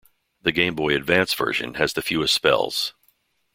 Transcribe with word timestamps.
The 0.41 0.51
Game 0.51 0.73
Boy 0.73 0.95
Advance 0.95 1.35
version 1.35 1.75
has 1.75 1.93
the 1.93 2.01
fewest 2.01 2.33
spells. 2.33 2.95